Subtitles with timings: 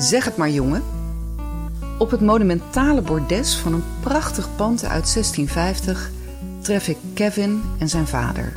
[0.00, 0.82] Zeg het maar, jongen.
[1.98, 6.10] Op het monumentale bordes van een prachtig pand uit 1650
[6.62, 8.52] tref ik Kevin en zijn vader.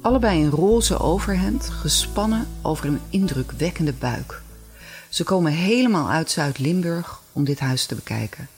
[0.00, 4.42] Allebei in roze overhemd, gespannen over een indrukwekkende buik.
[5.08, 8.48] Ze komen helemaal uit Zuid-Limburg om dit huis te bekijken.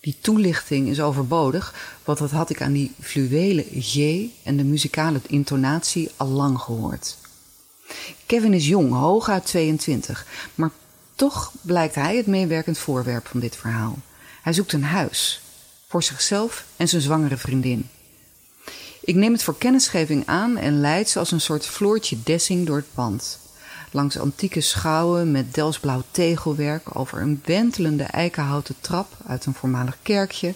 [0.00, 1.74] Die toelichting is overbodig,
[2.04, 3.96] want dat had ik aan die fluwelen G
[4.42, 7.16] en de muzikale intonatie al lang gehoord.
[8.26, 10.70] Kevin is jong, hooguit 22, maar
[11.20, 13.98] toch blijkt hij het meewerkend voorwerp van dit verhaal.
[14.42, 15.40] Hij zoekt een huis
[15.86, 17.88] voor zichzelf en zijn zwangere vriendin.
[19.00, 22.76] Ik neem het voor kennisgeving aan en leid ze als een soort floortje dessing door
[22.76, 23.38] het pand.
[23.90, 30.54] Langs antieke schouwen met delsblauw tegelwerk over een wentelende eikenhouten trap uit een voormalig kerkje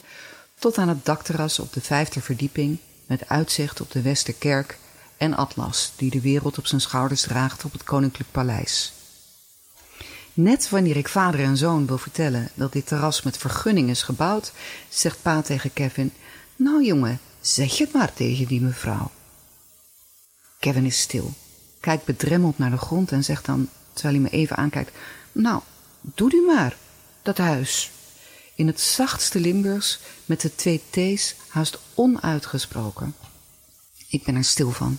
[0.58, 4.78] tot aan het dakterras op de vijfde verdieping met uitzicht op de Westerkerk
[5.16, 8.92] en Atlas die de wereld op zijn schouders draagt op het Koninklijk Paleis.
[10.34, 14.52] Net wanneer ik vader en zoon wil vertellen dat dit terras met vergunning is gebouwd,
[14.88, 16.12] zegt pa tegen Kevin:
[16.56, 19.10] Nou jongen, zeg het maar tegen die mevrouw.
[20.58, 21.32] Kevin is stil,
[21.80, 24.96] kijkt bedremmeld naar de grond en zegt dan, terwijl hij me even aankijkt:
[25.32, 25.62] Nou,
[26.00, 26.77] doe u maar,
[27.22, 27.90] dat huis.
[28.55, 33.14] In het zachtste Limburgs met de twee T's haast onuitgesproken.
[34.08, 34.98] Ik ben er stil van.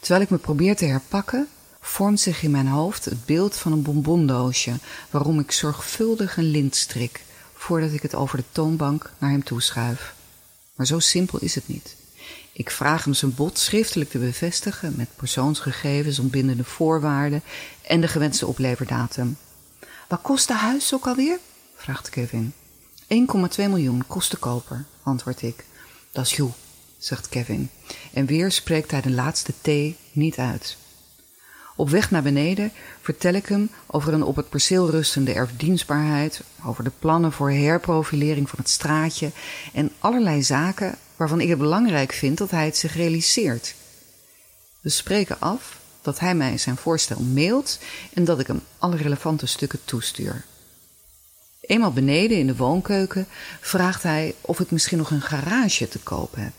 [0.00, 1.48] Terwijl ik me probeer te herpakken,
[1.84, 4.78] vormt zich in mijn hoofd het beeld van een bonbondoosje
[5.10, 7.24] waarom ik zorgvuldig een lint strik
[7.54, 10.14] voordat ik het over de toonbank naar hem toeschuif.
[10.74, 11.96] Maar zo simpel is het niet.
[12.52, 17.42] Ik vraag hem zijn bod schriftelijk te bevestigen met persoonsgegevens, ontbindende voorwaarden
[17.82, 19.36] en de gewenste opleverdatum.
[20.08, 21.38] Wat kost de huis ook alweer?
[21.76, 22.52] vraagt Kevin.
[23.02, 23.06] 1,2
[23.56, 25.64] miljoen kost de koper, antwoord ik.
[26.12, 26.50] Dat is joe,
[26.98, 27.70] zegt Kevin.
[28.12, 30.76] En weer spreekt hij de laatste T niet uit.
[31.76, 36.84] Op weg naar beneden vertel ik hem over een op het perceel rustende erfdienstbaarheid, over
[36.84, 39.30] de plannen voor herprofilering van het straatje
[39.72, 43.74] en allerlei zaken waarvan ik het belangrijk vind dat hij het zich realiseert.
[44.80, 47.78] We spreken af dat hij mij zijn voorstel mailt
[48.12, 50.44] en dat ik hem alle relevante stukken toestuur.
[51.60, 53.26] Eenmaal beneden in de woonkeuken
[53.60, 56.52] vraagt hij of ik misschien nog een garage te koop heb.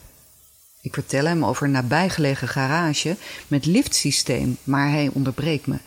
[0.83, 3.17] Ik vertel hem over een nabijgelegen garage
[3.47, 5.77] met liftsysteem, maar hij onderbreekt me.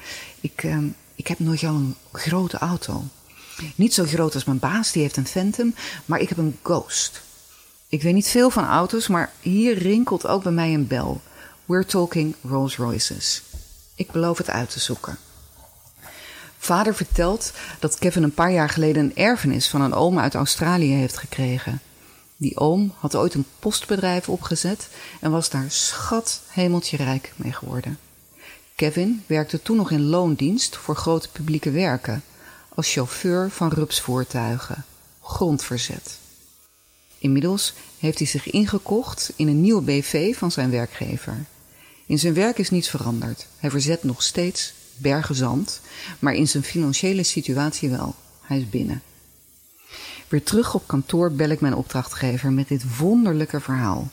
[0.40, 0.78] Ik, uh,
[1.14, 3.04] ik heb nooit al een grote auto.
[3.74, 5.74] Niet zo groot als mijn baas, die heeft een Phantom,
[6.04, 7.22] maar ik heb een Ghost.
[7.88, 11.20] Ik weet niet veel van auto's, maar hier rinkelt ook bij mij een bel.
[11.64, 13.42] We're talking Rolls Royces.
[13.94, 15.18] Ik beloof het uit te zoeken.
[16.58, 20.92] Vader vertelt dat Kevin een paar jaar geleden een erfenis van een oom uit Australië
[20.92, 21.80] heeft gekregen.
[22.36, 24.88] Die oom had ooit een postbedrijf opgezet
[25.20, 27.98] en was daar schat hemeltje rijk mee geworden.
[28.74, 32.22] Kevin werkte toen nog in loondienst voor grote publieke werken,
[32.68, 34.84] als chauffeur van rupsvoertuigen,
[35.22, 36.18] grondverzet.
[37.18, 41.44] Inmiddels heeft hij zich ingekocht in een nieuwe BV van zijn werkgever.
[42.06, 43.46] In zijn werk is niets veranderd.
[43.58, 45.80] Hij verzet nog steeds bergen zand,
[46.18, 48.14] maar in zijn financiële situatie wel.
[48.40, 49.02] Hij is binnen.
[50.28, 54.08] Weer terug op kantoor bel ik mijn opdrachtgever met dit wonderlijke verhaal.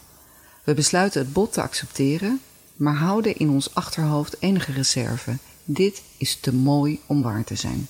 [0.63, 2.41] We besluiten het bod te accepteren,
[2.75, 5.37] maar houden in ons achterhoofd enige reserve.
[5.63, 7.87] Dit is te mooi om waar te zijn.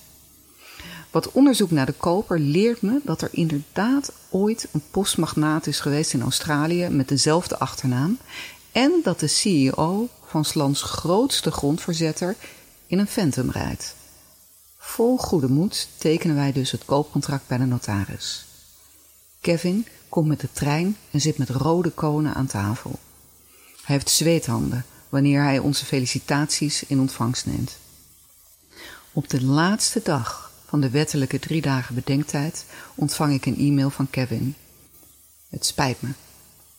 [1.10, 6.12] Wat onderzoek naar de koper leert me dat er inderdaad ooit een postmagnaat is geweest
[6.12, 8.18] in Australië met dezelfde achternaam
[8.72, 12.36] en dat de CEO van Slans grootste grondverzetter
[12.86, 13.94] in een Phantom rijdt.
[14.86, 18.46] Vol goede moed tekenen wij dus het koopcontract bij de notaris.
[19.40, 22.98] Kevin komt met de trein en zit met rode konen aan tafel.
[23.82, 27.78] Hij heeft zweethanden wanneer hij onze felicitaties in ontvangst neemt.
[29.12, 32.64] Op de laatste dag van de wettelijke drie dagen bedenktijd
[32.94, 34.54] ontvang ik een e-mail van Kevin.
[35.48, 36.10] Het spijt me,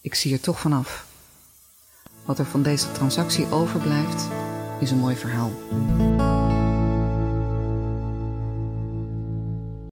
[0.01, 1.05] ik zie er toch vanaf.
[2.25, 4.27] Wat er van deze transactie overblijft,
[4.79, 5.51] is een mooi verhaal.